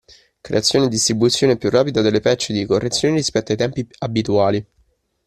[0.41, 4.65] Creazione e distribuzione più rapida delle patch di correzione rispetto ai tempi abituali.